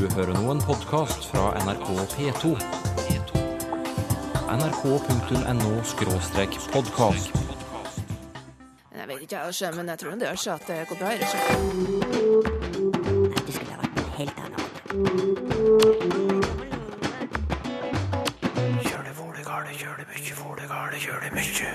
[0.00, 2.56] Du hører nå en podkast fra NRK P2.
[4.48, 7.28] nrk.no-podkast.
[8.96, 11.08] Jeg vet ikke, jeg, men jeg tror det gjør seg at det går bra.
[11.10, 11.18] Nei,
[13.44, 14.56] Du skulle ha vært en helt annen
[21.36, 21.68] mye.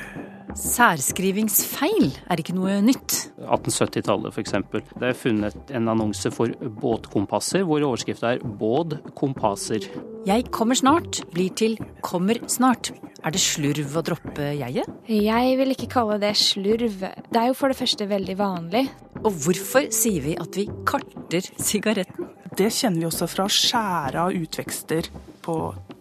[0.66, 3.25] Særskrivingsfeil er ikke noe nytt.
[3.46, 4.56] 1870-tallet f.eks.
[5.00, 6.52] Det er funnet en annonse for
[6.82, 9.88] båtkompasser, hvor overskriften er 'Båd kompasser'.
[10.26, 12.92] Jeg kommer snart blir til kommer snart.
[13.26, 14.90] Er det slurv å droppe jeget?
[15.10, 17.00] Jeg vil ikke kalle det slurv.
[17.02, 18.84] Det er jo for det første veldig vanlig.
[19.24, 22.30] Og hvorfor sier vi at vi karter sigaretten?
[22.56, 25.10] Det kjenner vi også fra å skjære av utvekster
[25.46, 25.58] på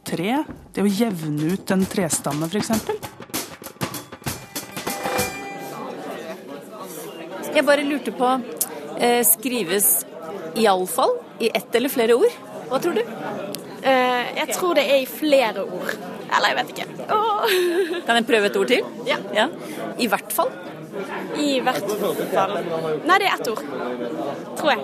[0.06, 0.45] tre.
[0.73, 2.70] Det å jevne ut en trestamme, f.eks.
[7.55, 8.31] Jeg bare lurte på
[8.99, 9.89] eh, Skrives
[10.59, 12.35] iallfall i ett eller flere ord?
[12.71, 13.03] Hva tror du?
[13.85, 15.95] Eh, jeg tror det er i flere ord.
[16.25, 16.87] Eller jeg vet ikke.
[17.15, 17.56] Åh.
[18.06, 18.83] Kan jeg prøve et ord til?
[19.06, 19.48] Ja.
[19.98, 20.51] I hvert fall.
[21.39, 22.56] I hvert fall.
[23.05, 23.62] Nei, det er ett ord.
[24.59, 24.83] Tror jeg.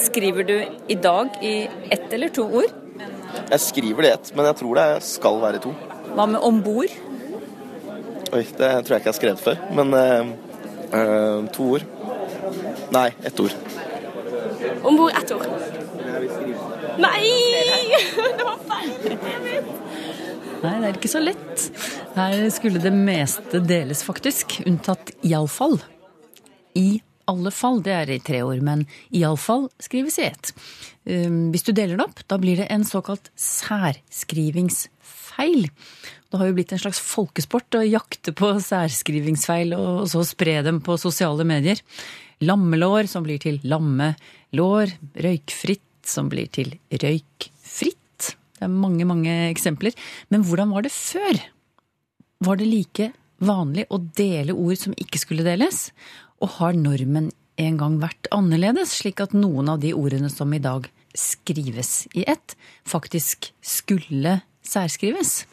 [0.00, 0.56] Skriver du
[0.88, 1.54] i dag i
[1.90, 2.72] ett eller to ord?
[3.50, 5.72] Jeg skriver det i ett, men jeg tror det skal være to.
[6.14, 6.92] Hva med om bord?
[8.30, 10.28] Oi, det tror jeg ikke jeg har skrevet før, men eh,
[10.94, 11.86] eh, to ord.
[12.94, 13.54] Nei, ett ord.
[14.86, 15.46] Om bord ett ord.
[17.00, 17.24] Nei!
[18.38, 18.90] Det var feil.
[20.60, 21.62] Nei, det er ikke så lett.
[22.14, 24.58] Her skulle det meste deles, faktisk.
[24.68, 25.78] Unntatt iallfall.
[26.76, 28.80] I alle fall, det er i tre ord, men
[29.14, 30.46] iallfall skrives i ett.
[31.08, 35.62] Um, Hvis du deler det opp, da blir det en såkalt særskrivingsfeil.
[36.30, 40.78] Det har jo blitt en slags folkesport å jakte på særskrivingsfeil og så spre dem
[40.84, 41.78] på sosiale medier.
[42.46, 44.86] Lammelår som blir til lammelår.
[45.26, 47.96] Røykfritt som blir til røykfritt.
[48.60, 49.92] Det er mange, mange eksempler.
[50.30, 51.34] Men hvordan var det før?
[52.44, 53.06] Var det like
[53.40, 55.88] vanlig å dele ord som ikke skulle deles?
[56.40, 57.30] Og har normen
[57.60, 62.24] en gang vært annerledes, slik at noen av de ordene som i dag skrives i
[62.30, 62.56] ett,
[62.88, 65.44] faktisk skulle særskrives?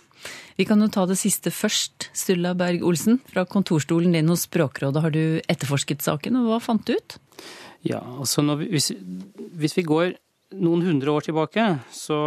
[0.57, 2.09] Vi kan jo ta det siste først.
[2.17, 6.87] Sturla Berg Olsen, fra kontorstolen din hos Språkrådet har du etterforsket saken, og hva fant
[6.87, 7.17] du ut?
[7.85, 8.89] Ja, altså vi, hvis,
[9.59, 10.15] hvis vi går
[10.57, 12.17] noen hundre år tilbake, så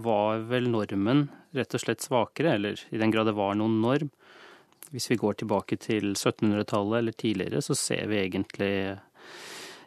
[0.00, 4.10] var vel normen rett og slett svakere, eller i den grad det var noen norm.
[4.94, 8.74] Hvis vi går tilbake til 1700-tallet eller tidligere, så ser vi egentlig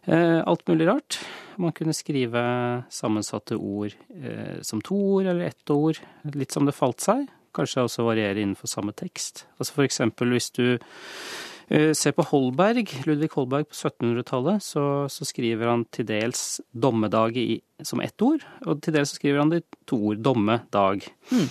[0.06, 1.19] eh, alt mulig rart.
[1.62, 2.41] Man kunne skrive
[2.94, 6.00] sammensatte ord eh, som to ord eller ett ord,
[6.35, 7.25] litt som det falt seg.
[7.56, 9.45] Kanskje også variere innenfor samme tekst.
[9.57, 15.28] Altså for eksempel hvis du eh, ser på Holberg, Ludvig Holberg på 1700-tallet, så, så,
[15.28, 19.51] skriver han til dels dommedag i, som ett ord, og til dels så skriver han
[19.53, 21.09] det i to ord, dommedag.
[21.34, 21.50] Hmm.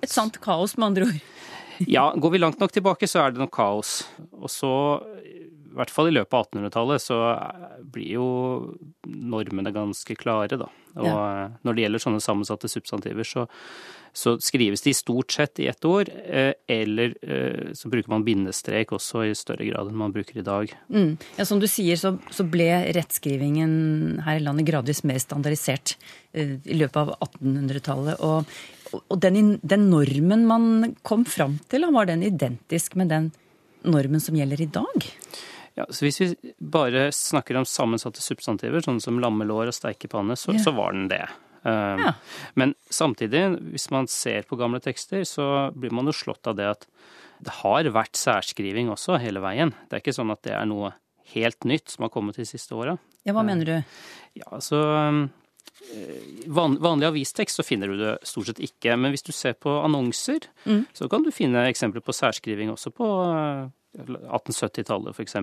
[0.00, 1.24] Et sant kaos, med andre ord.
[1.88, 4.02] Ja, går vi langt nok tilbake, så er det nok kaos.
[4.36, 4.72] Og så,
[5.70, 7.20] i hvert fall i løpet av 1800-tallet, så
[7.94, 8.26] blir jo
[9.06, 10.68] normene ganske klare, da.
[10.98, 11.50] Og ja.
[11.62, 13.44] når det gjelder sånne sammensatte substantiver, så,
[14.10, 17.14] så skrives de stort sett i ett ord, eller
[17.78, 20.74] så bruker man bindestrek også i større grad enn man bruker i dag.
[20.90, 21.14] Mm.
[21.38, 22.66] Ja, Som du sier, så, så, ble
[22.98, 25.94] rettskrivingen her i landet gradvis mer standardisert
[26.34, 28.26] i løpet av 1800-tallet.
[28.26, 28.50] Og
[28.90, 33.30] og den, den, normen man kom fram til, var den identisk med den
[33.86, 35.06] normen som gjelder i dag?
[35.80, 40.52] Ja, så Hvis vi bare snakker om sammensatte substantiver, sånn som lammelår og steikepanne, så,
[40.56, 40.60] ja.
[40.60, 41.24] så var den det.
[41.62, 42.12] Um, ja.
[42.54, 43.42] Men samtidig,
[43.72, 46.86] hvis man ser på gamle tekster, så blir man jo slått av det at
[47.40, 49.72] det har vært særskriving også hele veien.
[49.88, 50.92] Det er ikke sånn at det er noe
[51.32, 52.98] helt nytt som har kommet de siste åra.
[53.24, 53.76] Ja, hva mener du?
[54.36, 54.80] Ja, altså
[56.50, 60.44] Vanlig avistekst så finner du det stort sett ikke, men hvis du ser på annonser,
[60.68, 60.84] mm.
[60.94, 63.08] så kan du finne eksempler på særskriving også på
[63.98, 65.36] 1870-tallet f.eks.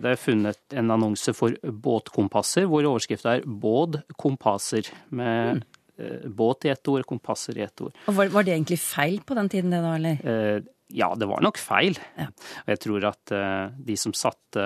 [0.00, 6.34] Det er funnet en annonse for båtkompasser hvor overskriften er 'Båd kompasser', med mm.
[6.34, 7.94] båt i ett ord, kompasser i ett ord.
[8.06, 10.22] Og var, var, det egentlig feil på den tiden, det da, eller?
[10.24, 11.98] Eh, ja, det var nok feil.
[12.18, 12.26] Ja.
[12.64, 14.64] Og jeg tror at eh, de som satte,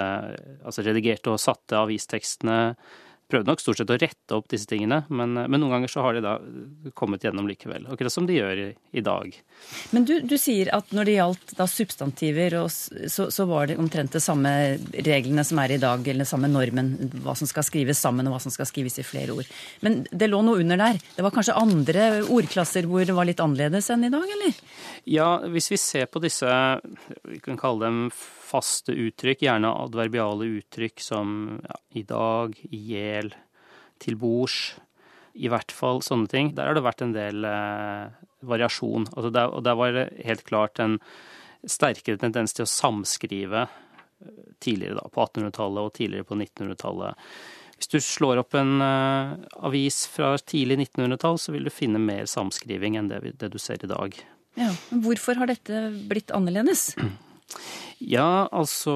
[0.65, 2.61] altså redigerte og satte avistekstene
[3.31, 6.17] prøvde nok stort sett å rette opp disse tingene, men, men, noen ganger så har
[6.17, 6.35] de da
[6.99, 7.87] kommet gjennom likevel.
[7.91, 9.33] Akkurat som de gjør i, i dag.
[9.97, 14.15] Men du, du, sier at når det gjaldt da substantiver, så, så, var det omtrent
[14.17, 14.53] det samme
[14.93, 16.93] reglene som er i dag, eller samme normen,
[17.25, 19.51] hva som skal skrives sammen og hva som skal skrives i flere ord.
[19.85, 21.01] Men det lå noe under der.
[21.17, 24.63] Det var kanskje andre ordklasser hvor det var litt annerledes enn i dag, eller?
[25.09, 26.49] Ja, hvis vi ser på disse,
[27.25, 28.09] vi kan kalle dem
[28.55, 33.33] faste uttrykk, gjerne adverbiale uttrykk som ja, i dag, i hjel,
[34.03, 34.77] til bords.
[35.35, 36.53] I hvert fall sånne ting.
[36.55, 38.13] Der har det vært en del eh,
[38.47, 39.09] variasjon.
[39.17, 41.01] Altså der, og der var det helt klart en
[41.67, 47.27] sterkere tendens til å samskrive eh, tidligere, da, på 1800-tallet og tidligere på 1900-tallet.
[47.75, 49.35] Hvis du slår opp en uh,
[49.67, 53.83] avis fra tidlig 1900-tall, så vil du finne mer samskriving enn det, det du ser
[53.83, 54.15] i dag.
[54.55, 56.93] Ja, men Hvorfor har dette blitt annerledes?
[58.05, 58.95] Ja, altså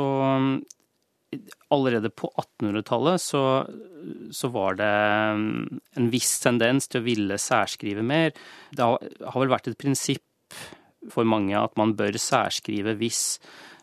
[1.69, 3.43] Allerede på 1800-tallet så,
[4.33, 4.93] så, var det
[5.37, 8.33] mm, en viss tendens til å ville særskrive mer.
[8.73, 8.97] Det har,
[9.29, 10.57] har vel vært et prinsipp
[11.13, 13.37] for mange at man bør særskrive hvis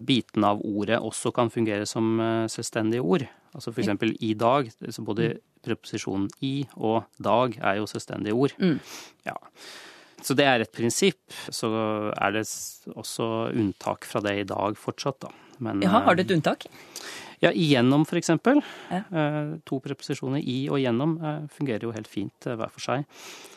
[0.05, 3.27] bitene av ordet også kan fungere som eh, selvstendige ord.
[3.55, 4.67] Altså eksempel i dag.
[4.89, 5.35] Så både
[5.65, 8.55] preposisjonen i og dag er jo selvstendige ord.
[8.59, 8.79] Mm.
[9.27, 9.37] Ja.
[10.25, 11.21] Så det er et prinsipp.
[11.53, 11.69] Så
[12.15, 12.45] er det
[12.95, 15.33] også unntak fra det i dag fortsatt, da.
[15.63, 16.65] Men, Jaha, har du et unntak?
[17.43, 18.61] Ja, igjennom for eksempel.
[18.89, 19.03] Ja.
[19.11, 23.05] Eh, to preposisjoner i og gjennom eh, fungerer jo helt fint hver for seg.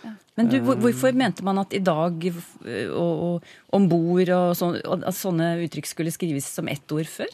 [0.04, 0.12] Ja.
[0.38, 5.16] Men du, hvorfor mente man at i dag og, og om bord og, og at
[5.18, 7.32] sånne uttrykk skulle skrives som ett ord før?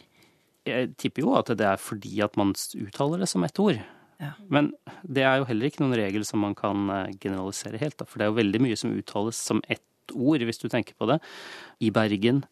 [0.65, 3.83] Jeg tipper jo at det er fordi at man uttaler det som ett ord.
[4.21, 4.31] Ja.
[4.51, 4.71] Men
[5.03, 7.97] det er jo heller ikke noen regel som man kan eh, generalisere helt.
[7.99, 8.07] Da.
[8.07, 9.83] For det er jo veldig mye som uttales som ett
[10.13, 11.19] ord, hvis du tenker på det.
[11.83, 12.43] I Bergen.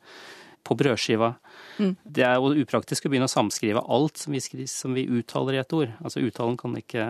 [0.64, 1.34] På brødskiva.
[1.76, 1.94] Mm.
[2.04, 5.58] Det er jo upraktisk å begynne å samskrive alt som vi, skriver, som vi uttaler
[5.58, 5.92] i ett ord.
[6.00, 7.06] Altså uttalen kan ikke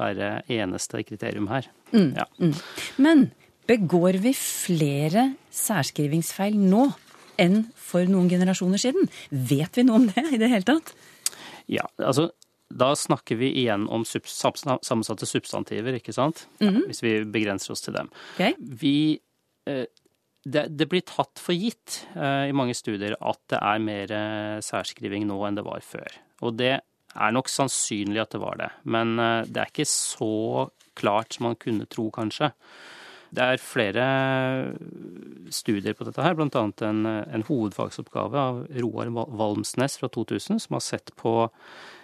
[0.00, 1.66] være eneste kriterium her.
[1.90, 2.12] Mm.
[2.16, 2.26] Ja.
[2.38, 2.54] Mm.
[3.02, 3.24] Men
[3.70, 6.88] begår vi flere særskrivingsfeil nå
[7.40, 9.10] enn for noen generasjoner siden?
[9.30, 10.94] Vet vi noe om det i det hele tatt?
[11.70, 12.30] Ja, altså
[12.70, 16.46] da snakker vi igjen om sammensatte substantiver, ikke sant?
[16.60, 16.80] Mm -hmm.
[16.80, 18.10] ja, hvis vi begrenser oss til dem.
[18.34, 18.54] Okay.
[18.58, 19.18] Vi,
[19.66, 19.86] eh,
[20.44, 24.60] det, det, blir tatt for gitt eh, i mange studier at det er mer eh,
[24.60, 26.08] særskriving nå enn det var før.
[26.42, 26.80] Og det
[27.14, 28.70] er nok sannsynlig at det var det.
[28.84, 32.52] Men det er ikke så klart som man kunne tro, kanskje.
[33.30, 34.74] Det er flere
[35.50, 36.70] studier på dette her, bl.a.
[36.86, 41.50] En, en hovedfagsoppgave av Roar Valmsnes fra 2000, som har sett på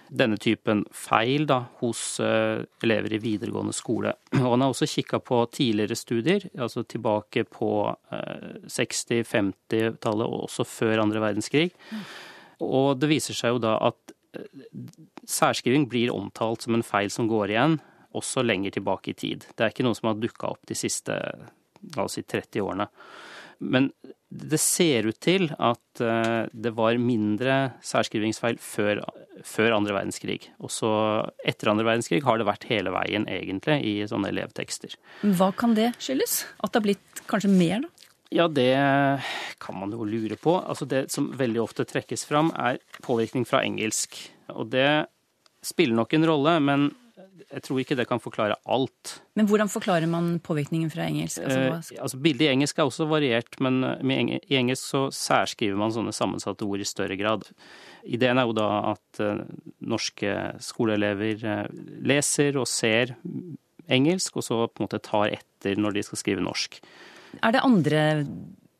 [0.08, 4.14] denne typen feil da, hos uh, elever i videregående skole.
[4.42, 10.66] Og han har også kikka på tidligere studier, altså tilbake på uh, 60-50-tallet og også
[10.68, 11.70] før andre verdenskrig.
[12.64, 14.64] Og det viser seg jo da at uh,
[15.26, 17.78] særskriving blir omtalt som en feil som går igjen,
[18.16, 19.44] også lenger tilbake i tid.
[19.52, 21.16] Det er ikke noe som har dukka opp de siste
[21.94, 22.86] la oss si 30 årene.
[23.58, 23.90] Men
[24.28, 29.00] det ser ut til at eh, det var mindre særskrivingsfeil før,
[29.46, 30.40] før andre verdenskrig.
[30.58, 30.90] Også
[31.46, 34.98] etter andre verdenskrig har det vært hele veien, egentlig, i sånne elevtekster.
[35.38, 36.42] Hva kan det skyldes?
[36.58, 37.92] At det har blitt kanskje mer, da?
[38.34, 38.74] Ja, det
[39.62, 40.56] kan man jo lure på.
[40.58, 44.18] Altså det som veldig ofte trekkes fram, er påvirkning fra engelsk.
[44.50, 45.06] Og det
[45.64, 46.88] spiller nok en rolle, men
[47.44, 49.16] jeg tror ikke det kan forklare alt.
[49.38, 51.42] Men hvordan forklarer man påvirkningen fra engelsk?
[51.42, 51.60] Altså,
[51.96, 55.94] eh, altså Bildet i engelsk er også variert, men eng i engelsk så særskriver man
[55.94, 57.46] sånne sammensatte ord i større grad.
[58.06, 59.44] Ideen er jo da at eh,
[59.84, 60.34] norske
[60.64, 61.70] skoleelever eh,
[62.06, 63.16] leser og ser
[63.86, 66.80] engelsk, og så på en måte tar etter når de skal skrive norsk.
[67.44, 68.02] Er det andre,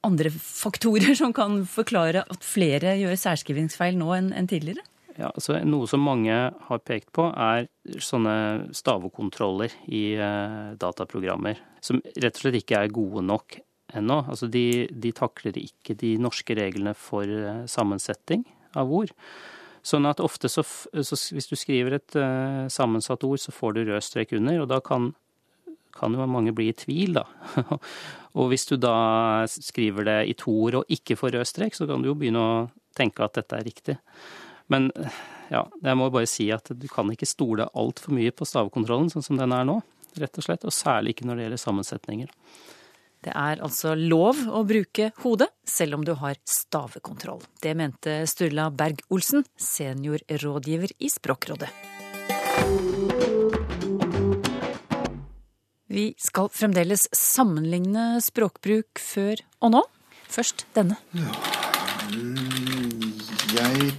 [0.07, 4.87] andre faktorer som kan forklare at flere gjør særskrivingsfeil nå enn, enn tidligere?
[5.17, 6.35] Ja, altså Noe som mange
[6.69, 7.71] har pekt på, er
[8.03, 11.61] sånne stavekontroller i eh, dataprogrammer.
[11.85, 13.57] Som rett og slett ikke er gode nok
[13.97, 14.23] ennå.
[14.29, 18.45] Altså de, de takler ikke de norske reglene for eh, sammensetting
[18.77, 19.15] av ord.
[19.87, 23.85] Sånn at ofte så, så hvis du skriver et uh, sammensatt ord, så får du
[23.87, 25.13] rød strek under, og da kan,
[25.95, 27.23] kan jo mange bli i tvil, da.
[28.39, 28.97] og hvis du da
[29.47, 32.43] skriver det i to ord og ikke får rød strek, så kan du jo begynne
[32.43, 32.59] å
[32.99, 33.97] tenke at dette er riktig.
[34.73, 34.91] Men
[35.53, 39.25] ja, jeg må bare si at du kan ikke stole altfor mye på stavekontrollen sånn
[39.25, 39.79] som den er nå,
[40.19, 40.67] rett og slett.
[40.67, 42.33] Og særlig ikke når det gjelder sammensetninger.
[43.27, 47.41] Det er altså lov å bruke hodet, selv om du har stavekontroll.
[47.63, 51.73] Det mente Sturla Berg-Olsen, seniorrådgiver i Språkrådet.
[55.87, 59.83] Vi skal fremdeles sammenligne språkbruk før og nå.
[60.29, 60.99] Først denne.
[61.17, 61.31] Ja.
[63.57, 63.95] Jeg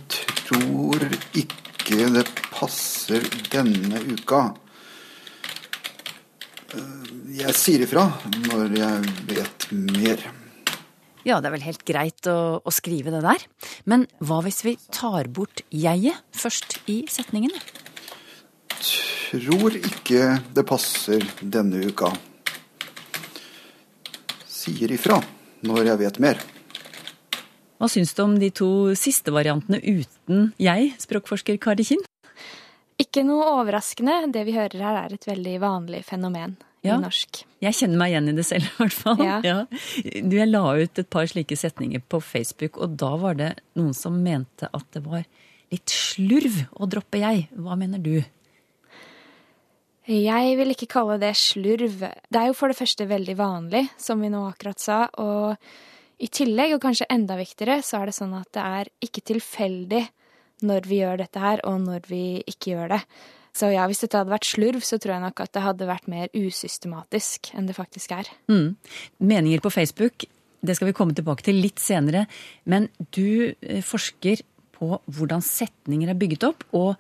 [0.48, 1.04] tror
[1.38, 2.24] ikke det
[2.54, 4.42] passer denne uka.
[7.38, 8.08] Jeg sier ifra
[8.50, 10.28] når jeg vet mer.
[11.28, 13.44] Ja, det er vel helt greit å, å, skrive det der.
[13.84, 17.52] Men hva hvis vi tar bort jeget først i setningen?
[18.78, 22.14] Tror ikke det passer denne uka.
[24.48, 25.20] Sier ifra
[25.68, 26.40] når jeg vet mer.
[27.78, 28.68] Hva syns du om de to
[28.98, 32.02] siste variantene uten jeg, språkforsker Kari Kinn?
[32.98, 34.24] Ikke noe overraskende.
[34.34, 36.96] Det vi hører her, er et veldig vanlig fenomen Ja.
[36.96, 37.44] i norsk.
[37.62, 39.22] Jeg kjenner meg igjen i det selv, i hvert fall.
[39.46, 39.58] Ja.
[40.26, 43.94] Du, jeg la ut et par slike setninger på Facebook, og da var det noen
[43.98, 45.26] som mente at det var
[45.70, 47.46] litt slurv å droppe jeg.
[47.54, 48.16] Hva mener du?
[50.08, 52.00] Jeg vil ikke kalle det slurv.
[52.32, 55.02] Det er jo for det første veldig vanlig, som vi nå akkurat sa.
[55.20, 55.58] Og
[56.18, 60.04] i tillegg, og kanskje enda viktigere, så er det sånn at det er ikke tilfeldig
[60.66, 63.02] når vi gjør dette her, og når vi ikke gjør det.
[63.58, 66.10] Så ja, hvis dette hadde vært slurv, så tror jeg nok at det hadde vært
[66.12, 68.30] mer usystematisk enn det faktisk er.
[68.50, 68.76] Mm.
[69.30, 70.28] Meninger på Facebook,
[70.62, 72.26] det skal vi komme tilbake til litt senere.
[72.70, 74.44] Men du eh, forsker
[74.78, 76.98] på hvordan setninger er bygget opp, og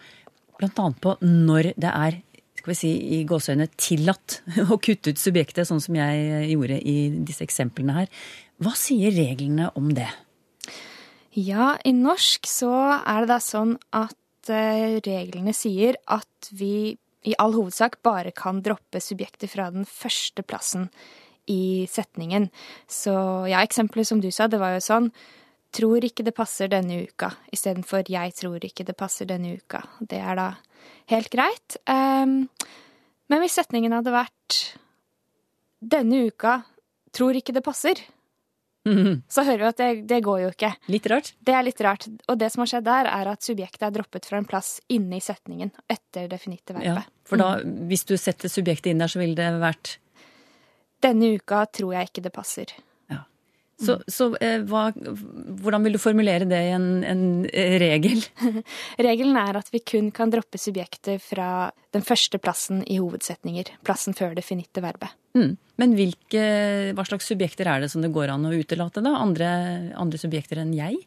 [0.66, 2.22] annet på når det er
[2.58, 4.42] skal vi si, i gåseøyne tillatt
[4.74, 8.10] å kutte ut subjektet, sånn som jeg gjorde i disse eksemplene her.
[8.58, 10.10] Hva sier reglene om det?
[11.38, 16.98] Ja, i norsk så er det da sånn at eh, reglene sier at vi
[17.28, 20.88] i all hovedsak bare kan droppe subjektet fra den første plassen
[21.52, 22.50] i setningen.
[22.90, 23.14] Så
[23.52, 25.12] ja, eksempelet som du sa, det var jo sånn
[25.78, 29.82] Tror ikke det passer denne uka, istedenfor jeg tror ikke det passer denne uka.
[30.00, 30.46] Det er da
[31.12, 31.76] helt greit.
[31.84, 32.48] Um,
[33.28, 34.62] men hvis setningen hadde vært
[35.84, 36.62] denne uka
[37.12, 38.00] tror ikke det passer,
[39.36, 40.72] så hører vi at det, det går jo ikke.
[40.94, 41.32] Litt rart?
[41.40, 42.08] Det er litt rart.
[42.28, 45.20] Og det som har skjedd der, er at subjektet er droppet fra en plass inne
[45.20, 46.84] i setningen etter det verbet.
[46.86, 47.54] Ja, for da,
[47.90, 49.98] hvis du setter subjektet inn der, så ville det vært
[51.04, 52.72] Denne uka tror jeg ikke det passer.
[53.78, 54.88] Så, så eh, hva,
[55.62, 58.24] hvordan vil du formulere det i en, en eh, regel?
[59.08, 63.76] Regelen er at vi kun kan droppe subjektet fra den første plassen i hovedsetninger.
[63.86, 65.14] Plassen før det finitte verbet.
[65.38, 65.54] Mm.
[65.78, 66.46] Men hvilke,
[66.98, 69.14] hva slags subjekter er det som det går an å utelate, da?
[69.22, 69.52] Andre,
[69.94, 70.98] andre subjekter enn jeg?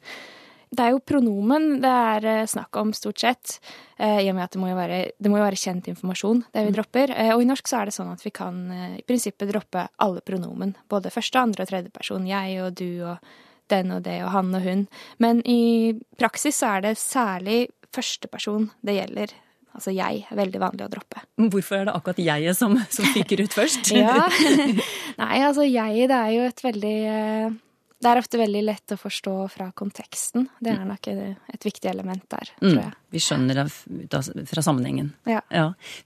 [0.70, 3.56] Det er jo pronomen det er eh, snakk om, stort sett.
[3.98, 6.44] eh, I og med at det må jo være, det må jo være kjent informasjon,
[6.54, 7.10] det vi dropper.
[7.10, 8.60] Eh, Og i norsk så er det sånn at vi kan
[9.00, 10.76] i prinsippet droppe alle pronomen.
[10.88, 12.26] Både første, andre og tredje person.
[12.30, 13.18] Jeg og du og
[13.70, 14.86] den og det og han og hun.
[15.18, 19.34] Men i praksis så er det særlig første person det gjelder.
[19.74, 21.20] Altså jeg er veldig vanlig å droppe.
[21.50, 23.90] Hvorfor er det akkurat jeget som, som fyker ut først?
[23.98, 24.26] Ja.
[25.18, 26.96] Nei, altså jeg, det er jo et veldig
[28.00, 30.46] Det er ofte veldig lett å forstå fra konteksten.
[30.64, 32.92] Det er nok et, viktig element der, tror Mm, jeg.
[33.12, 35.10] vi skjønner det fra sammenhengen.
[35.28, 35.42] Ja.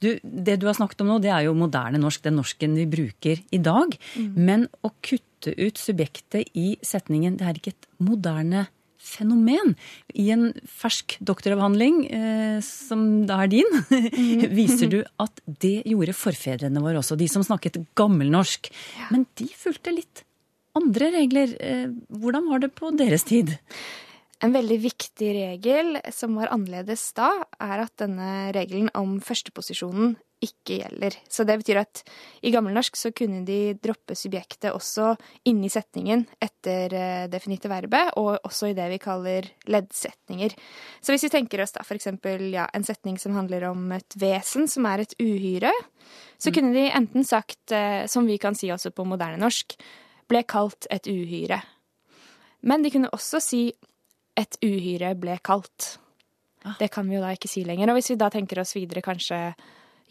[0.02, 2.86] Du, det du har snakket om nå, det er jo moderne norsk, den norsken vi
[2.90, 3.94] bruker i dag.
[4.34, 8.66] Men å kutte ut subjektet i setningen, det er ikke et moderne
[9.04, 9.74] fenomen.
[10.18, 13.70] I en fersk doktoravhandling, eh, som da er din,
[14.58, 18.70] viser du at det gjorde forfedrene våre også, de som snakket gammelnorsk.
[19.12, 20.24] Men de fulgte litt
[20.78, 21.56] andre regler.
[21.60, 23.56] Eh, Hvordan var det på deres tid?
[24.44, 27.30] En veldig viktig regel som var annerledes da,
[27.62, 31.14] er at denne regelen om førsteposisjonen ikke gjelder.
[31.30, 32.02] Så det betyr at
[32.44, 35.14] i gammelnorsk så kunne de droppe subjektet også
[35.48, 40.52] inni setningen etter eh, det finite verbet, og også i det vi kaller leddsetninger.
[41.00, 44.18] Så hvis vi tenker oss da for eksempel ja, en setning som handler om et
[44.20, 45.72] vesen som er et uhyre,
[46.36, 49.78] så kunne de enten sagt, eh, som vi kan si også på moderne norsk,
[50.28, 51.60] ble kalt et uhyre.
[52.64, 53.66] Men de kunne også si
[54.38, 55.98] et uhyre ble kalt.
[56.78, 57.92] Det kan vi jo da ikke si lenger.
[57.92, 59.40] Og hvis vi da tenker oss videre kanskje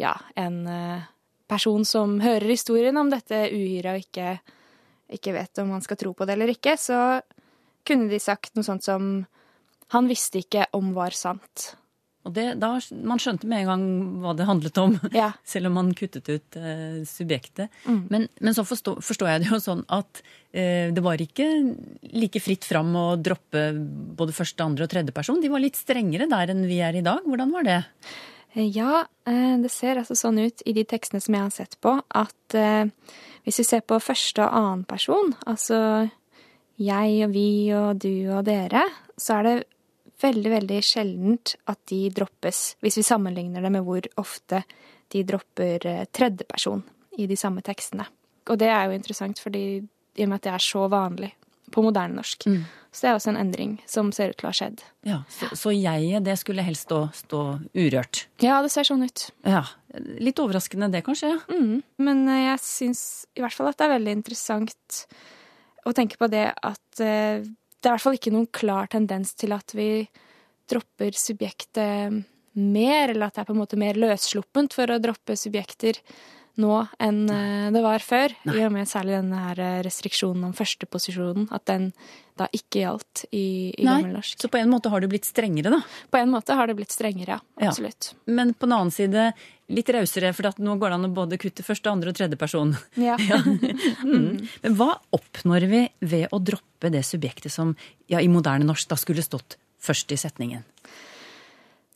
[0.02, 1.06] ja, en eh,
[1.50, 4.36] person som hører historien om dette uhyret og ikke,
[5.18, 7.00] ikke vet om han skal tro på det eller ikke, så
[7.86, 9.16] kunne de sagt noe sånt som
[9.94, 11.74] han visste ikke om var sant.
[12.24, 12.70] Og det, da,
[13.04, 13.86] Man skjønte med en gang
[14.24, 15.32] hva det handlet om, Ja.
[15.54, 17.74] selv om man kuttet ut eh, subjektet.
[17.86, 18.02] Mm.
[18.10, 20.22] Men, men så forstår, forstår jeg det jo sånn at
[20.56, 21.48] eh, det var ikke
[22.14, 23.70] like fritt fram å droppe
[24.20, 25.42] både første, andre og tredje person.
[25.44, 27.26] De var litt strengere der enn vi er i dag.
[27.28, 27.82] Hvordan var det?
[28.56, 31.78] Eh, Ja, eh, det ser altså sånn ut i de tekstene som jeg har sett
[31.84, 32.86] på, at eh,
[33.44, 36.08] hvis vi ser på første og annen person, altså
[36.80, 38.86] jeg og vi og du og dere,
[39.20, 39.56] så er det
[40.24, 44.64] veldig, veldig sjeldent at de droppes, hvis vi sammenligner det med hvor ofte
[45.14, 46.84] de dropper tredjeperson tredje person
[47.20, 48.06] i de samme tekstene.
[48.50, 51.32] Og det er jo interessant, fordi i og med at det er så vanlig
[51.74, 52.46] på moderne norsk.
[52.94, 54.84] Så det er også en endring som ser ut til å ha skjedd.
[55.08, 57.40] Ja, Så, så jeget, det skulle helst stå, stå
[57.74, 58.28] urørt.
[58.44, 59.30] Ja, det ser sånn ut.
[59.48, 59.64] Ja,
[59.94, 61.36] Litt overraskende det, kanskje?
[61.54, 61.82] Mm.
[62.02, 63.02] Men eh, jeg syns
[63.38, 65.02] i hvert fall at det er veldig interessant
[65.86, 67.46] å tenke på det at eh,
[67.84, 70.06] det er i hvert fall ikke noen klar tendens til at vi
[70.72, 72.24] dropper subjektet
[72.54, 76.00] mer, eller at det er på en måte mer løssluppent for å droppe subjekter
[76.62, 78.34] nå enn eh, det var før.
[78.54, 81.48] I og med særlig denne her eh, restriksjonen om førsteposisjonen.
[81.56, 81.92] At den
[82.38, 84.40] da ikke gjaldt i, i gammelnorsk.
[84.42, 85.82] Så på en måte har det blitt strengere, da.
[86.10, 87.42] På en måte har det blitt strengere, ja.
[87.62, 87.70] Ja.
[87.70, 88.14] Absolutt.
[88.26, 89.28] Men på den annen side
[89.74, 92.76] litt rausere, for nå går det an å både kutte første, andre og tredje person.
[93.00, 93.18] Ja.
[94.04, 94.44] Mm.
[94.62, 97.72] Men hva oppnår vi ved å droppe det subjektet som
[98.12, 100.66] ja, i moderne norsk da skulle stått først i setningen?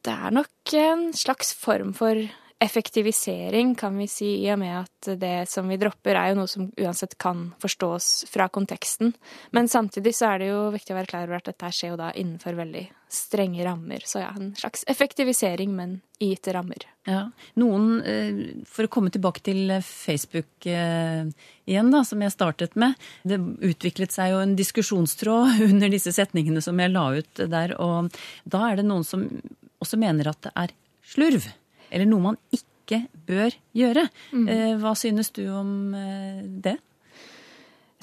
[0.06, 2.22] Det er nok en slags form for
[2.60, 6.50] effektivisering, kan vi si, i og med at det som vi dropper, er jo noe
[6.50, 9.14] som uansett kan forstås fra konteksten.
[9.54, 12.00] Men samtidig så er det jo viktig å være klar over at dette skjer jo
[12.00, 14.02] da innenfor veldig strenge rammer.
[14.10, 16.88] Så ja, en slags effektivisering, men i gitte rammer.
[17.06, 17.28] Ja.
[17.62, 21.30] Noen, eh, for å komme tilbake til Facebook eh,
[21.70, 22.98] igjen, da, som jeg startet med.
[23.22, 23.38] Det
[23.70, 27.78] utviklet seg jo en diskusjonstråd under disse setningene som jeg la ut der.
[27.78, 28.10] Og
[28.50, 29.30] da er det noen som
[29.78, 31.46] også mener at det er slurv.
[31.92, 34.06] Eller noe man ikke bør gjøre.
[34.32, 34.48] Mm.
[34.82, 36.78] Hva synes du om eh, det?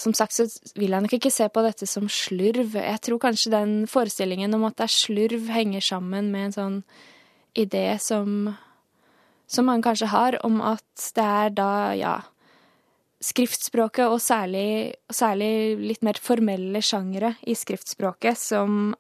[0.01, 2.75] Som sagt så vil jeg nok ikke se på dette som slurv.
[2.75, 6.79] Jeg tror kanskje den forestillingen om at det er slurv, henger sammen med en sånn
[7.55, 8.55] idé som
[9.47, 12.15] som man kanskje har, om at det er da, ja
[13.25, 18.91] Skriftspråket, og særlig, særlig litt mer formelle sjangere i skriftspråket, som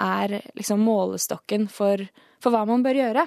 [0.00, 2.00] er liksom målestokken for,
[2.40, 3.26] for hva man bør gjøre.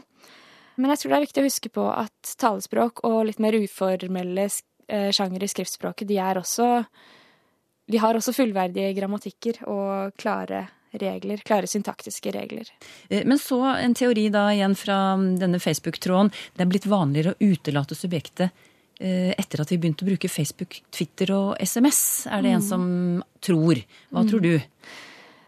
[0.78, 4.48] Men jeg tror det er viktig å huske på at talespråk og litt mer uformelle
[4.48, 6.86] sjanger sjangere i skriftspråket, de er også
[7.92, 12.68] De har også fullverdige grammatikker og klare regler, klare syntaktiske regler.
[13.10, 16.32] Eh, Men så en teori da igjen fra denne Facebook-tråden.
[16.56, 18.50] Det er blitt vanligere å utelate subjektet
[19.00, 22.88] eh, etter at vi begynte å bruke Facebook, Twitter og SMS, er det en som
[23.40, 23.84] tror.
[24.12, 24.54] Hva tror du?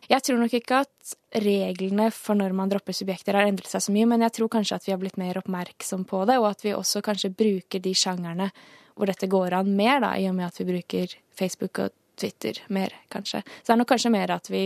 [0.10, 1.12] Jeg tror nok ikke at
[1.44, 4.80] reglene for når man dropper subjekter har endret seg så mye, men jeg tror kanskje
[4.80, 7.94] at vi har blitt mer oppmerksom på det, og at vi også kanskje bruker de
[7.94, 8.50] sjangerne
[8.98, 12.58] hvor dette går an mer, da, i og med at vi bruker Facebook og Twitter
[12.74, 13.44] mer, kanskje.
[13.46, 14.64] Så det er nok kanskje mer at vi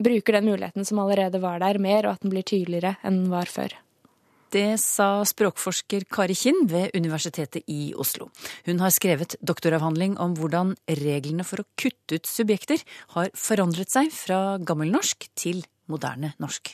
[0.00, 3.30] bruker den muligheten som allerede var der, mer, og at den blir tydeligere enn den
[3.34, 3.76] var før.
[4.48, 8.30] Det sa språkforsker Kari Kinn ved Universitetet i Oslo.
[8.64, 12.80] Hun har skrevet doktoravhandling om hvordan reglene for å kutte ut subjekter
[13.12, 15.60] har forandret seg fra gammelnorsk til
[15.92, 16.72] moderne norsk.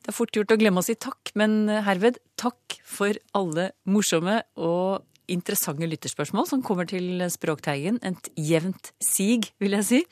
[0.00, 4.42] Det er fort gjort å glemme å si takk, men herved takk for alle morsomme
[4.60, 8.02] og interessante lytterspørsmål som kommer til Språkteigen.
[8.04, 10.06] Et jevnt sig, vil jeg si.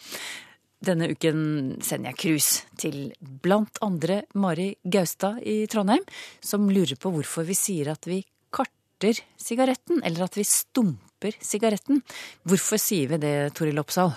[0.84, 1.40] Denne uken
[1.82, 3.08] sender jeg cruise til
[3.42, 6.04] blant andre Mari Gaustad i Trondheim,
[6.40, 8.20] som lurer på hvorfor vi sier at vi
[8.54, 12.02] karter sigaretten, eller at vi stumper sigaretten.
[12.46, 14.14] Hvorfor sier vi det, Toril Oppsal?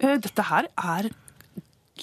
[0.00, 1.10] Eh, Dette her er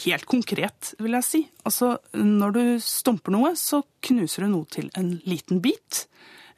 [0.06, 1.42] helt konkret, vil jeg si.
[1.66, 6.06] Altså, når du stumper noe, så knuser du noe til en liten bit.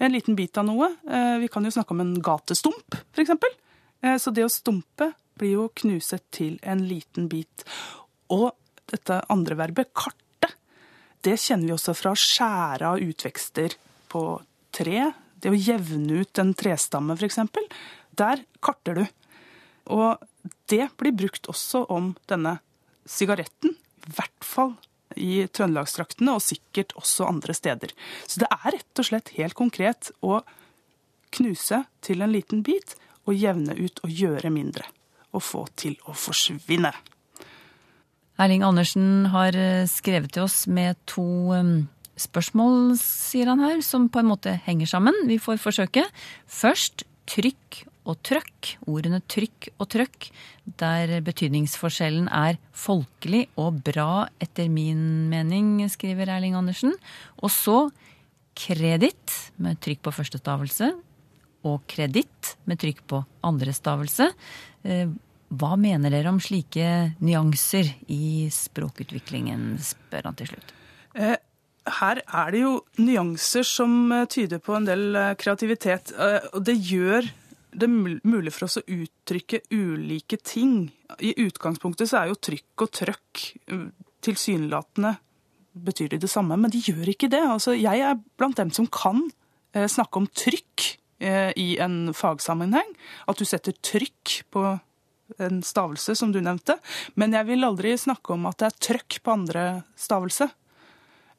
[0.01, 0.91] En liten bit av noe.
[1.07, 3.49] Eh, Vi kan jo snakke om en gatestump, eksempel.
[4.03, 7.65] Eh, Så det å stumpe blir jo knuset til en liten bit.
[8.31, 8.51] Og
[8.91, 10.51] dette andre verbet, karte,
[11.25, 13.75] det kjenner vi også fra å skjære av utvekster
[14.11, 14.23] på
[14.73, 15.11] tre.
[15.41, 17.67] Det å jevne ut en trestamme, eksempel.
[18.17, 19.05] Der karter du.
[19.91, 20.21] Og
[20.71, 22.59] det blir brukt også om denne
[23.09, 24.73] sigaretten, i hvert fall
[25.19, 27.93] i Trøndelagstraktene, og sikkert også andre steder.
[28.25, 30.39] Så det er rett og slett helt konkret å
[31.35, 32.95] knuse til en liten bit
[33.27, 34.87] og jevne ut og gjøre mindre.
[35.31, 36.91] Og få til å forsvinne.
[38.41, 41.71] Erling Andersen har eh, skrevet til oss med to eh,
[42.19, 45.15] spørsmål, sier han her, som på en måte henger sammen.
[45.29, 46.07] Vi får forsøke.
[46.49, 48.73] Først trykk og trøkk.
[48.89, 50.31] Ordene trykk og trøkk,
[50.81, 56.95] der betydningsforskjellen er folkelig og bra etter min mening, skriver Erling Andersen.
[57.41, 57.85] Og så
[58.57, 60.91] kreditt med trykk på første stavelse,
[61.61, 64.31] og kreditt med trykk på andre stavelse.
[64.83, 65.07] Eh,
[65.51, 70.69] Hva mener dere om slike nyanser i språkutviklingen, spør han til slutt.
[71.15, 71.35] Eh,
[71.97, 76.13] Her er det jo nyanser som eh, tyder på en del kreativitet.
[76.53, 77.27] Og det gjør
[77.71, 80.91] det mulig for oss å uttrykke ulike ting.
[81.19, 83.43] I utgangspunktet så er jo trykk og trøkk
[84.21, 85.15] tilsynelatende
[85.71, 87.39] betyr de det samme, men de gjør ikke det.
[87.47, 89.23] Altså, jeg er blant dem som kan
[89.71, 92.95] snakke om trykk i en fagsammenheng.
[93.29, 94.63] At du setter trykk på
[95.39, 96.77] en stavelse, som du nevnte.
[97.15, 99.65] Men jeg vil aldri snakke om at det er trøkk på andre
[99.99, 100.49] stavelse.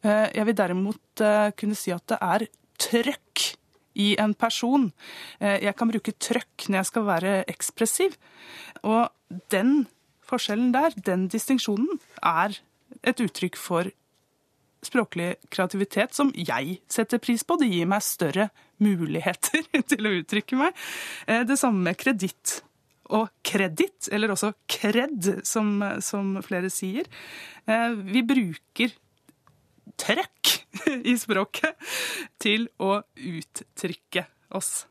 [0.03, 2.47] Eh, Jeg vil derimot eh, kunne si at det er
[2.79, 3.57] trøkk
[3.95, 4.93] i en person.
[5.41, 8.17] Eh, Jeg kan bruke trøkk når jeg skal være ekspressiv.
[8.83, 9.11] Og
[9.51, 9.87] den
[10.27, 12.59] forskjellen der, den distinksjonen, er
[13.03, 13.91] et uttrykk for
[14.83, 17.57] språklig kreativitet som jeg setter pris på.
[17.61, 18.49] Det gir meg større
[18.83, 20.77] muligheter til å uttrykke meg.
[21.27, 22.61] Eh, Det samme med kreditt
[23.13, 27.09] og kreditt, eller også kred, som, som flere sier.
[27.69, 28.95] Eh, Vi bruker
[30.01, 30.55] trøkk
[31.11, 31.77] i språket
[32.41, 34.25] til å uttrykke
[34.57, 34.87] oss.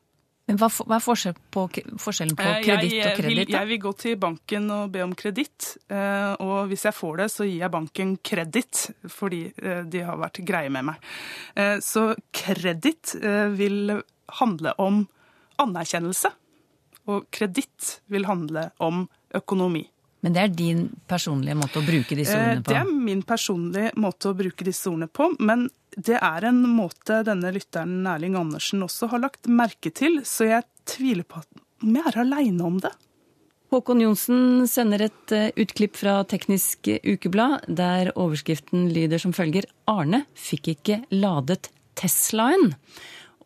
[0.51, 1.63] Men hva, hva er forskjell på,
[2.03, 3.53] forskjellen på Eh, kreditt og kreditt?
[3.55, 5.77] jeg vil gå til banken og be om kreditt.
[5.89, 10.19] eh, Og hvis jeg får det, så gir jeg banken kreditt, fordi eh, de har
[10.19, 11.09] vært greie med meg.
[11.81, 13.15] Så kreditt
[13.55, 14.01] vil
[14.41, 15.07] handle om
[15.61, 16.31] anerkjennelse.
[17.07, 19.87] Og kreditt vil handle om økonomi.
[20.21, 22.69] Men det er din personlige måte å bruke disse ordene på?
[22.69, 27.21] Det er min personlige måte å bruke disse ordene på, men det er en måte
[27.27, 31.97] denne lytteren Erling Andersen også har lagt merke til, så jeg tviler på at- vi
[31.99, 32.91] er aleine om det.
[33.71, 40.25] Håkon Johnsen sender et eh, utklipp fra Teknisk Ukeblad, der overskriften lyder som følger Arne
[40.35, 42.73] fikk ikke ladet Teslaen.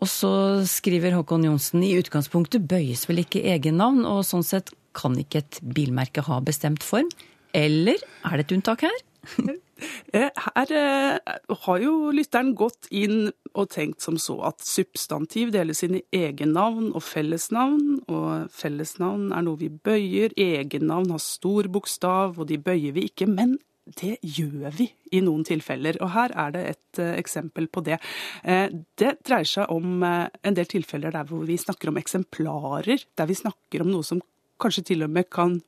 [0.01, 0.31] Og så
[0.67, 5.59] skriver Håkon Johnsen i utgangspunktet bøyes vel ikke egennavn, og sånn sett kan ikke et
[5.61, 7.07] bilmerke ha bestemt form.
[7.53, 8.97] Eller er det et unntak her?
[10.13, 11.35] Eh, Her eh,
[11.65, 16.91] har jo lytteren gått inn og tenkt som så at substantiv deles inn i egennavn
[16.93, 22.95] og fellesnavn, og fellesnavn er noe vi bøyer, egennavn har stor bokstav, og de bøyer
[22.95, 23.57] vi ikke, men
[23.99, 27.99] det gjør vi i noen tilfeller, og her er det et eh, eksempel på det.
[28.41, 33.37] Det dreier seg om en del tilfeller der hvor vi snakker om eksemplarer, der vi
[33.37, 34.23] snakker om noe som
[34.61, 35.59] kanskje til og med kan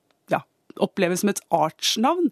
[0.84, 2.30] oppleves som et artsnavn.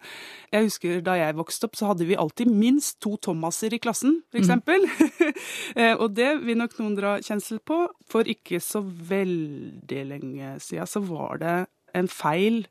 [0.53, 4.21] Jeg husker Da jeg vokste opp, så hadde vi alltid minst to Thomaser i klassen,
[4.31, 4.43] f.eks.
[4.45, 4.85] eksempel.
[5.75, 7.81] Eh, og det vil nok noen dra kjensel på.
[8.07, 11.55] For ikke så veldig lenge siden så var det
[11.97, 12.61] en feil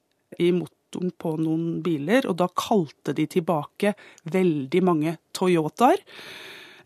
[0.41, 3.93] i motoren på noen biler, og da kalte de tilbake
[4.31, 6.01] veldig mange Toyotaer.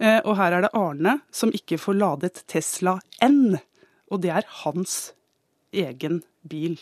[0.01, 3.59] Eh, Og her er det Arne som ikke får ladet Tesla N,
[4.11, 5.13] og det er hans
[5.77, 6.79] egen bil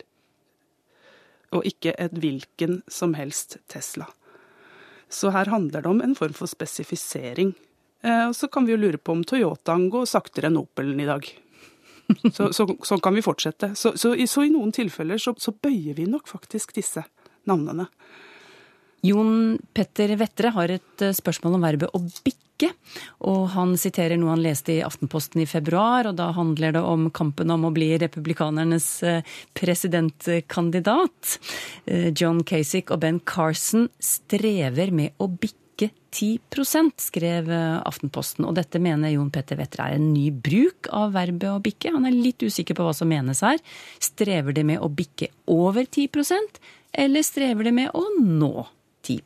[1.56, 4.06] og ikke et hvilken som helst Tesla.
[5.08, 7.54] Så her handler det om en form for spesifisering.
[8.02, 11.06] Eh, Og så kan vi jo lure på om Toyotaen går saktere enn Opelen i
[11.08, 11.26] dag.
[12.32, 13.72] Så, så, sånn kan vi fortsette.
[13.74, 17.02] Så, så, i- så i noen tilfeller så, så bøyer vi nok faktisk disse
[17.50, 17.88] navnene.
[19.06, 22.70] Jon Petter Vettre har et eh, spørsmål om verbet å bikke.
[23.28, 27.10] Og han siterer noe han leste i Aftenposten i februar, og da handler det om
[27.14, 31.36] kampen om å bli republikanernes eh, presidentkandidat.
[31.84, 38.46] Eh, John Kasich og Ben Carson strever med å bikke 10% skrev Aftenposten.
[38.48, 41.92] Og dette mener Jon Petter Vettre er en ny bruk av verbet å bikke.
[41.92, 43.60] Han er litt usikker på hva som menes her.
[44.00, 46.56] Strever det med å bikke over 10%
[46.96, 48.64] eller strever det med å nå
[49.06, 49.22] 10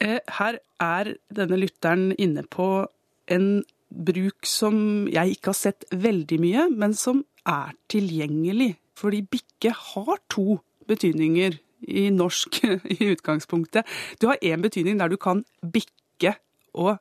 [0.00, 2.86] Eh, Her er denne lytteren inne på
[3.28, 8.76] en bruk som jeg ikke har sett veldig mye, men som er tilgjengelig.
[8.98, 12.60] Fordi bikke har to betydninger i norsk
[12.94, 13.86] i utgangspunktet.
[14.20, 16.34] Du har én betydning der du kan bikke
[16.74, 16.98] og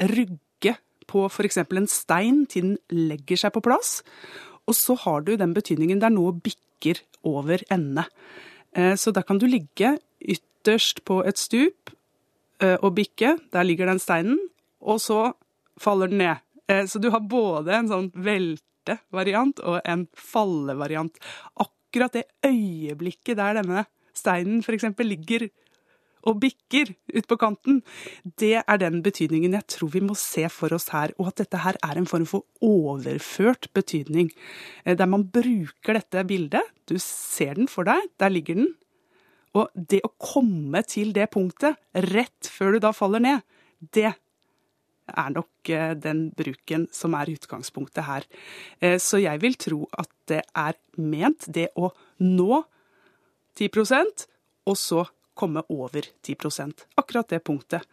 [0.00, 0.76] rugge
[1.06, 1.60] på f.eks.
[1.62, 4.00] en stein til den legger seg på plass.
[4.66, 8.06] Og så har du den betydningen der noe bikker over ende.
[8.76, 11.90] Eh, Så da kan du ligge ytterst på et stup
[12.60, 13.36] eh, og bikke.
[13.52, 14.38] Der ligger den steinen,
[14.80, 15.32] og så
[15.80, 16.36] faller den ned.
[16.68, 21.16] Eh, Så du har både en sånn veltevariant og en falle-variant.
[21.56, 23.86] Akkurat det øyeblikket der denne
[24.16, 24.84] steinen f.eks.
[24.98, 25.48] ligger
[26.26, 27.82] og bikker ut på kanten,
[28.40, 31.14] det er den betydningen jeg tror vi må se for oss her.
[31.20, 34.32] Og at dette her er en form for overført betydning.
[34.84, 36.62] eh, Der man bruker dette bildet.
[36.86, 38.74] Du ser den for deg, der ligger den.
[39.54, 43.42] Og det å komme til det punktet rett før du da faller ned,
[43.80, 44.12] det
[45.06, 48.24] er nok eh, den bruken som er utgangspunktet her.
[48.80, 52.64] Eh, Så jeg vil tro at det er ment det å nå
[53.56, 54.26] 10%
[54.66, 55.06] og så
[55.38, 57.84] komme over 10% Akkurat det punktet.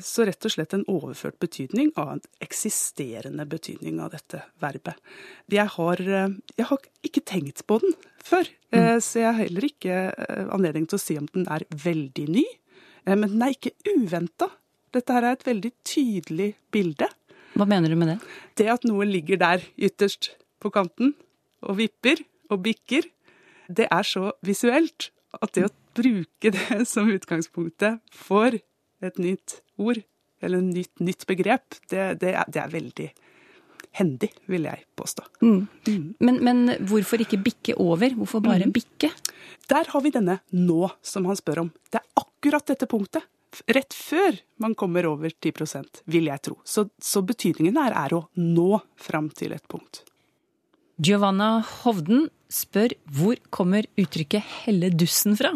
[0.00, 4.96] Så rett og slett en overført betydning av en eksisterende betydning av dette verbet.
[5.52, 9.00] Jeg har, eh, jeg har ikke tenkt på den før, mm.
[9.04, 12.46] så jeg har heller ikke eh, anledning til å si om den er veldig ny.
[13.04, 14.48] Eh, Men den er ikke uventa.
[14.92, 17.08] Dette her er et veldig tydelig bilde.
[17.52, 18.18] Hva mener du med det?
[18.56, 21.12] Det at noe ligger der ytterst på kanten
[21.62, 23.04] og vipper og bikker,
[23.68, 28.56] det er så visuelt at det å bruke det som utgangspunktet for
[29.02, 30.00] et nytt ord,
[30.42, 33.10] eller et nytt, nytt begrep, det, det, er, det er veldig
[33.98, 35.26] hendig, vil jeg påstå.
[36.24, 38.14] Men, men hvorfor ikke bikke over?
[38.16, 39.10] Hvorfor bare bikke?
[39.70, 41.72] Der har vi denne nå, som han spør om.
[41.92, 43.28] Det er akkurat dette punktet.
[43.68, 46.54] rett før man kommer over 10% vil jeg tro.
[46.64, 50.06] Så, så betydningen her er å nå fram til et punkt.
[50.96, 55.52] Giovanna Hovden spør hvor kommer uttrykket 'helle dussen' fra?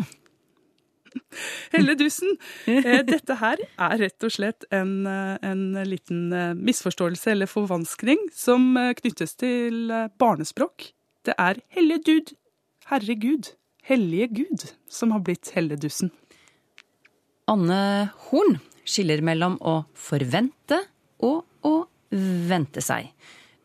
[1.74, 2.36] Helle dussen.
[2.66, 8.20] Eh, dette her er rett og slett en, eh, en liten eh, misforståelse eller forvanskning
[8.34, 10.90] som knyttes til barnespråk.
[11.26, 12.34] Det er helle dud,
[12.90, 13.50] herregud,
[13.86, 16.12] hellige gud, som har blitt helledussen.
[17.50, 20.78] Anne Horn skiller mellom å forvente
[21.26, 21.76] og å
[22.10, 23.10] vente seg.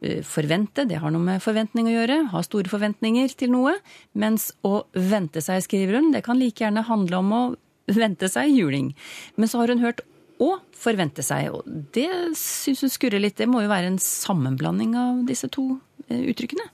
[0.02, 3.76] Eh, forvente, det har noe med forventning å gjøre, ha store forventninger til noe.
[4.18, 7.44] Mens å vente seg, skriver hun, det kan like gjerne handle om å
[7.92, 8.96] vente seg juling.
[9.38, 10.02] Men så har hun hørt
[10.42, 12.10] å forvente seg, og det
[12.40, 13.38] syns hun skurrer litt.
[13.38, 15.68] Det må jo være en sammenblanding av disse to
[16.08, 16.66] eh, uttrykkene?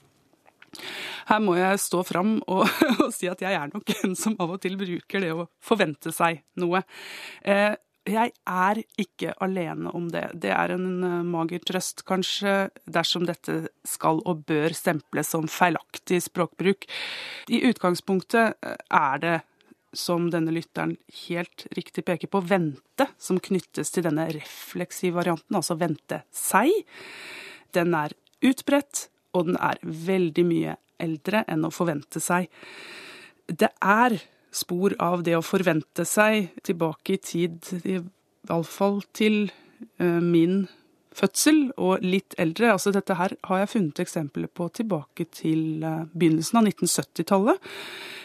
[1.28, 2.64] Her må jeg stå fram og,
[3.02, 6.14] og, si at jeg er nok en som av og til bruker det å forvente
[6.16, 6.80] seg noe.
[7.44, 7.74] Eh,
[8.12, 10.24] jeg er ikke alene om det.
[10.42, 16.20] Det er en eh, mager trøst, kanskje, dersom dette skal og bør stemples som feilaktig
[16.28, 16.88] språkbruk.
[17.52, 19.36] I utgangspunktet eh, er det,
[19.96, 25.78] som denne lytteren helt riktig peker på, vente som knyttes til denne refleksive varianten, altså
[25.80, 26.74] vente seg.
[27.74, 28.12] Den er
[28.44, 32.50] utbredt, og den er veldig mye eldre enn å forvente seg.
[33.48, 34.18] Det er
[34.54, 37.70] spor av det å forvente seg tilbake i tid,
[38.48, 39.48] iallfall til
[40.00, 40.66] uh, min
[41.18, 42.72] fødsel og litt eldre.
[42.74, 47.66] Altså dette her har jeg funnet eksempler på tilbake til uh, begynnelsen av 1970-tallet.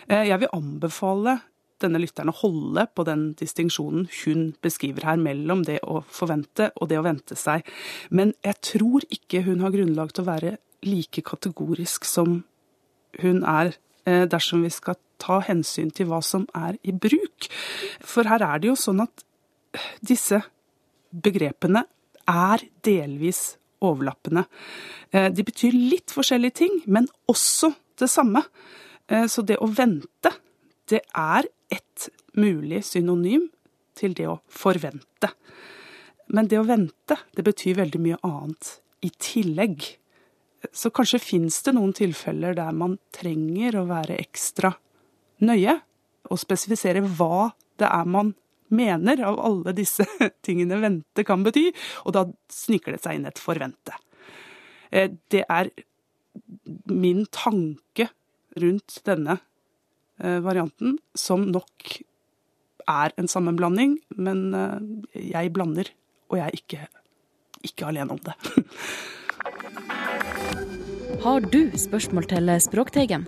[0.07, 1.39] Uh, eh, jeg vil anbefale
[1.83, 6.87] denne lytteren å holde på den distinksjonen hun beskriver her mellom det å forvente og
[6.93, 7.65] det å vente seg.
[8.07, 10.57] Men jeg tror ikke hun har grunnlag til å være
[10.87, 12.43] like kategorisk som
[13.19, 17.49] hun er Eh, dersom vi skal ta hensyn til hva som er i bruk.
[18.03, 19.25] For her er det jo sånn at
[20.05, 20.41] disse
[21.13, 21.85] begrepene
[22.29, 24.45] er delvis overlappende.
[25.11, 28.43] Eh, de betyr litt forskjellige ting, men også det samme.
[29.07, 30.31] Eh, så det å vente,
[30.89, 32.09] det er et
[32.39, 33.49] mulig synonym
[33.97, 35.33] til det å forvente.
[36.33, 39.83] Men det å vente, det betyr veldig mye annet i tillegg.
[40.71, 44.71] Så kanskje fins det noen tilfeller der man trenger å være ekstra
[45.43, 45.77] nøye
[46.31, 47.51] og spesifisere hva
[47.81, 48.33] det er man
[48.73, 50.05] mener av alle disse
[50.45, 51.69] tingene vente kan bety,
[52.05, 53.95] og da sniker det seg inn et forvente.
[54.93, 55.69] Eh, det er
[56.89, 58.09] min tanke
[58.61, 59.37] rundt denne
[60.21, 61.99] eh, varianten, som nok
[62.89, 64.77] er en sammenblanding, men eh,
[65.33, 65.89] jeg blander,
[66.31, 66.81] og jeg er ikke,
[67.69, 68.35] ikke alene om det.
[71.23, 73.27] Har du spørsmål til Språkteigen?